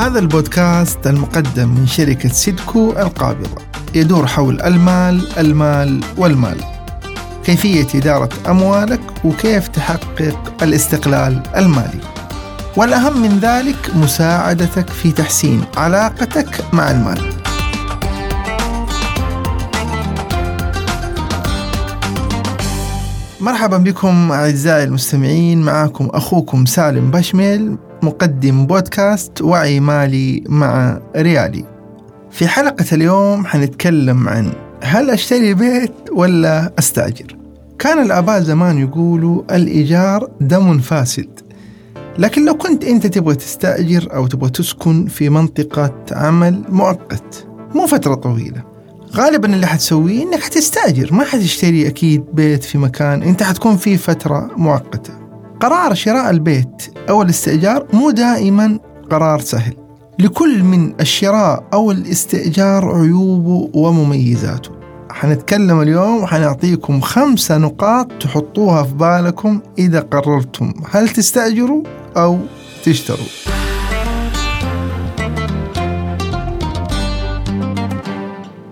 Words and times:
هذا 0.00 0.18
البودكاست 0.18 1.06
المقدم 1.06 1.68
من 1.68 1.86
شركة 1.86 2.28
سيدكو 2.28 2.90
القابضة. 2.90 3.62
يدور 3.94 4.26
حول 4.26 4.60
المال 4.62 5.38
المال 5.38 6.00
والمال. 6.16 6.56
كيفية 7.44 7.86
إدارة 7.94 8.28
أموالك 8.48 9.00
وكيف 9.24 9.68
تحقق 9.68 10.62
الاستقلال 10.62 11.42
المالي. 11.56 12.00
والأهم 12.76 13.22
من 13.22 13.38
ذلك 13.38 13.96
مساعدتك 13.96 14.88
في 14.88 15.12
تحسين 15.12 15.64
علاقتك 15.76 16.64
مع 16.72 16.90
المال. 16.90 17.32
مرحبا 23.40 23.76
بكم 23.76 24.32
أعزائي 24.32 24.84
المستمعين. 24.84 25.62
معكم 25.62 26.08
أخوكم 26.12 26.66
سالم 26.66 27.10
بشميل. 27.10 27.89
مقدم 28.02 28.66
بودكاست 28.66 29.42
وعي 29.42 29.80
مالي 29.80 30.44
مع 30.48 31.00
ريالي. 31.16 31.64
في 32.30 32.48
حلقة 32.48 32.84
اليوم 32.92 33.46
حنتكلم 33.46 34.28
عن 34.28 34.52
هل 34.82 35.10
أشتري 35.10 35.54
بيت 35.54 35.92
ولا 36.12 36.72
أستأجر؟ 36.78 37.36
كان 37.78 38.02
الآباء 38.02 38.40
زمان 38.40 38.78
يقولوا 38.78 39.42
الإيجار 39.56 40.30
دم 40.40 40.78
فاسد. 40.78 41.40
لكن 42.18 42.44
لو 42.44 42.54
كنت 42.54 42.84
أنت 42.84 43.06
تبغى 43.06 43.34
تستأجر 43.34 44.08
أو 44.14 44.26
تبغى 44.26 44.50
تسكن 44.50 45.06
في 45.06 45.28
منطقة 45.28 45.94
عمل 46.12 46.62
مؤقت 46.68 47.46
مو 47.74 47.86
فترة 47.86 48.14
طويلة. 48.14 48.62
غالبا 49.14 49.54
اللي 49.54 49.66
حتسويه 49.66 50.22
إنك 50.22 50.40
حتستأجر 50.40 51.14
ما 51.14 51.24
حتشتري 51.24 51.88
أكيد 51.88 52.24
بيت 52.32 52.64
في 52.64 52.78
مكان 52.78 53.22
أنت 53.22 53.42
حتكون 53.42 53.76
فيه 53.76 53.96
فترة 53.96 54.50
مؤقتة. 54.56 55.12
قرار 55.60 55.94
شراء 55.94 56.30
البيت 56.30 56.94
أو 57.08 57.22
الاستئجار 57.22 57.86
مو 57.92 58.10
دائما 58.10 58.78
قرار 59.10 59.40
سهل. 59.40 59.76
لكل 60.18 60.62
من 60.62 61.00
الشراء 61.00 61.64
أو 61.72 61.90
الاستئجار 61.90 62.94
عيوبه 62.94 63.70
ومميزاته. 63.74 64.70
حنتكلم 65.10 65.80
اليوم 65.80 66.22
وحنعطيكم 66.22 67.00
خمسة 67.00 67.58
نقاط 67.58 68.12
تحطوها 68.20 68.82
في 68.82 68.94
بالكم 68.94 69.60
إذا 69.78 70.00
قررتم. 70.00 70.72
هل 70.90 71.08
تستأجروا 71.08 71.82
أو 72.16 72.38
تشتروا؟ 72.84 73.26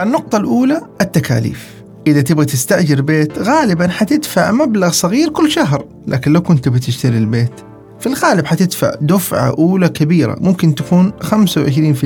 النقطة 0.00 0.38
الأولى 0.38 0.80
التكاليف. 1.00 1.81
إذا 2.06 2.20
تبغى 2.20 2.44
تستأجر 2.44 3.00
بيت 3.00 3.38
غالبا 3.38 3.88
حتدفع 3.88 4.52
مبلغ 4.52 4.90
صغير 4.90 5.28
كل 5.28 5.50
شهر 5.50 5.84
لكن 6.06 6.32
لو 6.32 6.42
كنت 6.42 6.68
بتشتري 6.68 7.18
البيت 7.18 7.52
في 8.00 8.06
الغالب 8.06 8.46
حتدفع 8.46 8.94
دفعة 9.00 9.50
أولى 9.50 9.88
كبيرة 9.88 10.36
ممكن 10.40 10.74
تكون 10.74 11.12
25% 11.22 12.04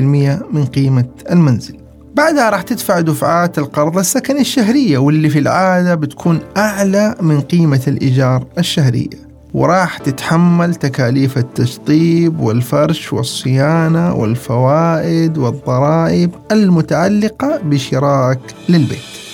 من 0.53 0.65
قيمة 0.75 1.05
المنزل 1.31 1.77
بعدها 2.15 2.49
راح 2.49 2.61
تدفع 2.61 2.99
دفعات 2.99 3.57
القرض 3.57 3.97
السكني 3.97 4.41
الشهرية 4.41 4.97
واللي 4.97 5.29
في 5.29 5.39
العادة 5.39 5.95
بتكون 5.95 6.39
أعلى 6.57 7.15
من 7.21 7.41
قيمة 7.41 7.81
الإيجار 7.87 8.45
الشهرية 8.57 9.27
وراح 9.53 9.97
تتحمل 9.97 10.75
تكاليف 10.75 11.37
التشطيب 11.37 12.39
والفرش 12.39 13.13
والصيانة 13.13 14.13
والفوائد 14.13 15.37
والضرائب 15.37 16.31
المتعلقة 16.51 17.59
بشرائك 17.63 18.39
للبيت. 18.69 19.26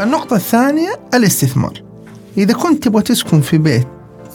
النقطة 0.00 0.36
الثانية 0.36 0.90
الاستثمار. 1.14 1.82
إذا 2.38 2.52
كنت 2.52 2.84
تبغى 2.84 3.02
تسكن 3.02 3.40
في 3.40 3.58
بيت 3.58 3.86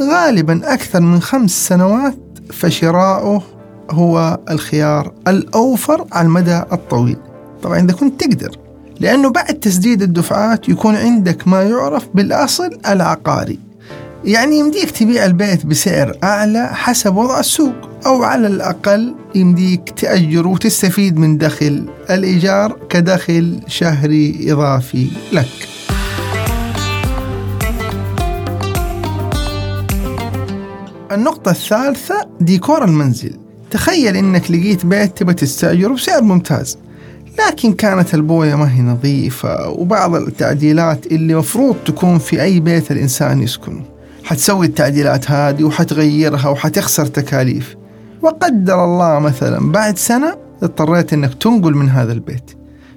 غالبا 0.02 0.73
أكثر 0.73 1.02
من 1.02 1.22
خمس 1.22 1.67
سنوات 1.67 2.17
فشراؤه 2.54 3.44
هو 3.92 4.39
الخيار 4.49 5.14
الأوفر 5.27 6.05
على 6.11 6.26
المدى 6.26 6.58
الطويل. 6.72 7.17
طبعا 7.64 7.80
إذا 7.80 7.94
كنت 7.94 8.23
تقدر 8.23 8.58
لأنه 8.99 9.30
بعد 9.30 9.60
تسديد 9.60 10.02
الدفعات 10.02 10.70
يكون 10.70 10.95
عندك 10.95 11.48
ما 11.48 11.64
يعرف 11.64 12.08
بالأصل 12.14 12.78
العقاري 12.88 13.60
يعني 14.26 14.59
يمديك 14.59 14.92
تبيع 14.92 15.26
البيت 15.26 15.65
بسعر 15.65 16.17
أعلى 16.23 16.70
حسب 16.73 17.15
وضع 17.15 17.39
السوق 17.39 17.89
أو 18.05 18.23
على 18.23 18.48
الأقل 18.48 19.15
يمديك 19.36 19.89
تأجر 19.89 20.48
وتستفيد 20.48 21.17
من 21.17 21.37
دخل 21.37 21.86
الإيجار 22.09 22.77
كدخل 22.89 23.60
شهري 23.67 24.52
إضافي 24.52 25.08
لك. 25.31 25.67
النقطة 31.11 31.52
الثالثة 31.52 32.27
ديكور 32.42 32.83
المنزل. 32.83 33.36
تخيل 33.71 34.17
إنك 34.17 34.52
لقيت 34.52 34.86
بيت 34.86 35.17
تبى 35.17 35.33
تستأجره 35.33 35.93
بسعر 35.93 36.21
ممتاز 36.21 36.77
لكن 37.39 37.73
كانت 37.73 38.14
البوية 38.14 38.55
ما 38.55 38.76
هي 38.76 38.81
نظيفة 38.81 39.70
وبعض 39.70 40.15
التعديلات 40.15 41.05
اللي 41.08 41.36
مفروض 41.36 41.76
تكون 41.86 42.17
في 42.17 42.42
أي 42.42 42.60
بيت 42.60 42.92
الإنسان 42.92 43.42
يسكنه. 43.42 43.91
حتسوي 44.23 44.65
التعديلات 44.65 45.32
هذه 45.32 45.64
وحتغيرها 45.64 46.49
وحتخسر 46.49 47.05
تكاليف. 47.05 47.76
وقدر 48.21 48.86
الله 48.86 49.20
مثلا 49.20 49.71
بعد 49.71 49.98
سنة 49.98 50.37
اضطريت 50.64 51.14
إنك 51.14 51.33
تنقل 51.33 51.73
من 51.73 51.89
هذا 51.89 52.14
البيت 52.14 52.52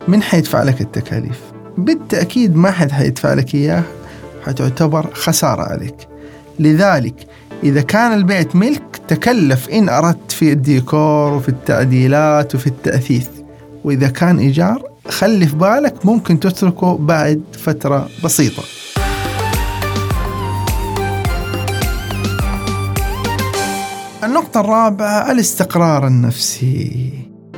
من 0.09 0.23
حيدفع 0.23 0.63
لك 0.63 0.81
التكاليف. 0.81 1.41
بالتأكيد 1.79 2.57
ما 2.57 2.71
حد 2.71 2.91
حيدفع 2.91 3.35
لك 3.35 3.55
إياه 3.55 3.83
حتعتبر 4.47 5.11
خسارة 5.15 5.63
عليك. 5.63 5.97
لذلك 6.59 7.15
إذا 7.63 7.81
كان 7.81 8.13
البيت 8.13 8.57
ملك 8.57 9.01
تكلف 9.09 9.69
إن 9.69 9.89
أردت 9.89 10.33
في 10.33 10.53
الديكور 10.53 11.33
وفي 11.33 11.49
التعديلات 11.49 12.55
وفي 12.55 12.67
التأثيث. 12.67 13.29
وإذا 13.85 14.09
كان 14.09 14.39
إيجار 14.39 14.83
خلي 15.09 15.47
في 15.47 15.57
بالك 15.57 16.07
ممكن 16.07 16.41
تتركه 16.41 16.97
بعد 16.99 17.43
فترة 17.53 18.09
بسيطة. 18.25 18.63
النقطة 24.55 24.71
الرابعة 24.71 25.33
الاستقرار 25.33 26.07
النفسي. 26.07 27.11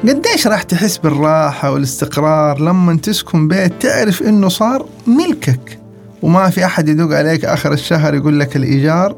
قديش 0.02 0.46
راح 0.46 0.62
تحس 0.62 0.98
بالراحة 0.98 1.70
والاستقرار 1.70 2.60
لما 2.60 2.96
تسكن 2.96 3.48
بيت 3.48 3.82
تعرف 3.82 4.22
إنه 4.22 4.48
صار 4.48 4.86
ملكك؟ 5.06 5.78
وما 6.22 6.50
في 6.50 6.64
أحد 6.64 6.88
يدق 6.88 7.16
عليك 7.16 7.44
آخر 7.44 7.72
الشهر 7.72 8.14
يقول 8.14 8.40
لك 8.40 8.56
الإيجار 8.56 9.16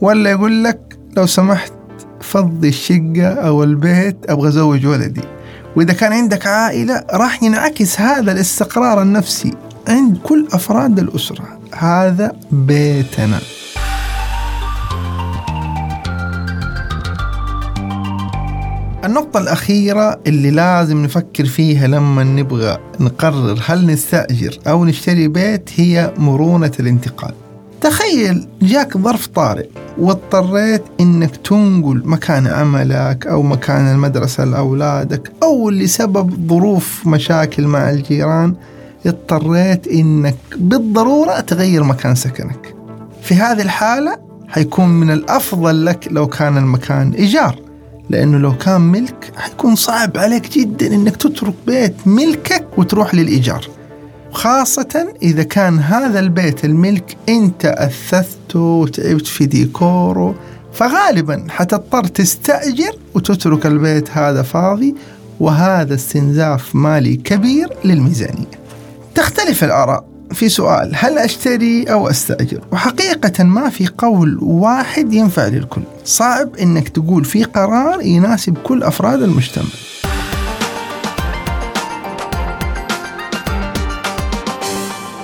ولا 0.00 0.30
يقول 0.30 0.64
لك 0.64 0.98
لو 1.16 1.26
سمحت 1.26 1.72
فضي 2.20 2.68
الشقة 2.68 3.26
أو 3.26 3.64
البيت 3.64 4.16
أبغى 4.28 4.48
أزوج 4.48 4.86
ولدي. 4.86 5.22
وإذا 5.76 5.92
كان 5.92 6.12
عندك 6.12 6.46
عائلة 6.46 7.04
راح 7.12 7.42
ينعكس 7.42 8.00
هذا 8.00 8.32
الاستقرار 8.32 9.02
النفسي 9.02 9.54
عند 9.88 10.18
كل 10.18 10.48
أفراد 10.52 10.98
الأسرة. 10.98 11.58
هذا 11.72 12.32
بيتنا. 12.50 13.38
النقطة 19.04 19.40
الأخيرة 19.40 20.20
اللي 20.26 20.50
لازم 20.50 21.02
نفكر 21.04 21.44
فيها 21.44 21.86
لما 21.86 22.24
نبغى 22.24 22.78
نقرر 23.00 23.58
هل 23.66 23.86
نستأجر 23.86 24.58
أو 24.66 24.84
نشتري 24.84 25.28
بيت 25.28 25.70
هي 25.76 26.12
مرونة 26.18 26.72
الانتقال. 26.80 27.34
تخيل 27.80 28.48
جاك 28.62 28.98
ظرف 28.98 29.26
طارئ 29.26 29.66
واضطريت 29.98 30.82
إنك 31.00 31.36
تنقل 31.36 32.02
مكان 32.04 32.46
عملك 32.46 33.26
أو 33.26 33.42
مكان 33.42 33.92
المدرسة 33.92 34.44
لأولادك 34.44 35.32
أو 35.42 35.70
لسبب 35.70 36.48
ظروف 36.48 37.06
مشاكل 37.06 37.66
مع 37.66 37.90
الجيران 37.90 38.54
اضطريت 39.06 39.88
إنك 39.88 40.36
بالضرورة 40.56 41.40
تغير 41.40 41.84
مكان 41.84 42.14
سكنك. 42.14 42.74
في 43.22 43.34
هذه 43.34 43.62
الحالة 43.62 44.16
حيكون 44.48 44.88
من 44.88 45.10
الأفضل 45.10 45.86
لك 45.86 46.08
لو 46.10 46.26
كان 46.26 46.56
المكان 46.56 47.12
إيجار. 47.12 47.67
لأنه 48.10 48.38
لو 48.38 48.56
كان 48.56 48.80
ملك 48.80 49.32
حيكون 49.36 49.74
صعب 49.74 50.18
عليك 50.18 50.50
جدا 50.52 50.86
إنك 50.86 51.16
تترك 51.16 51.54
بيت 51.66 51.94
ملكك 52.06 52.66
وتروح 52.76 53.14
للإيجار. 53.14 53.68
خاصة 54.32 55.14
إذا 55.22 55.42
كان 55.42 55.78
هذا 55.78 56.20
البيت 56.20 56.64
الملك 56.64 57.16
أنت 57.28 57.64
أثثته 57.64 58.60
وتعبت 58.60 59.26
في 59.26 59.46
ديكوره 59.46 60.34
فغالبا 60.72 61.46
حتضطر 61.50 62.04
تستأجر 62.04 62.92
وتترك 63.14 63.66
البيت 63.66 64.10
هذا 64.10 64.42
فاضي 64.42 64.94
وهذا 65.40 65.94
استنزاف 65.94 66.74
مالي 66.74 67.16
كبير 67.16 67.68
للميزانية. 67.84 68.58
تختلف 69.14 69.64
الآراء. 69.64 70.04
في 70.32 70.48
سؤال 70.48 70.92
هل 70.94 71.18
أشتري 71.18 71.84
أو 71.84 72.10
أستأجر؟ 72.10 72.60
وحقيقة 72.72 73.44
ما 73.44 73.70
في 73.70 73.88
قول 73.98 74.38
واحد 74.42 75.12
ينفع 75.14 75.46
للكل. 75.46 75.82
صعب 76.04 76.56
أنك 76.56 76.88
تقول 76.88 77.24
في 77.24 77.44
قرار 77.44 78.02
يناسب 78.02 78.58
كل 78.64 78.82
أفراد 78.82 79.22
المجتمع. 79.22 79.64